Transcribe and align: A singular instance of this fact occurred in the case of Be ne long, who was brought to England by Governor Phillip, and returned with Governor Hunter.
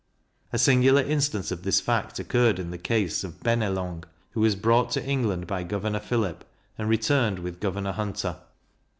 A 0.51 0.57
singular 0.57 1.03
instance 1.03 1.51
of 1.51 1.61
this 1.61 1.79
fact 1.79 2.17
occurred 2.17 2.57
in 2.57 2.71
the 2.71 2.79
case 2.79 3.23
of 3.23 3.43
Be 3.43 3.55
ne 3.55 3.69
long, 3.69 4.03
who 4.31 4.39
was 4.41 4.55
brought 4.55 4.89
to 4.93 5.05
England 5.05 5.45
by 5.45 5.61
Governor 5.61 5.99
Phillip, 5.99 6.43
and 6.75 6.89
returned 6.89 7.37
with 7.37 7.59
Governor 7.59 7.91
Hunter. 7.91 8.37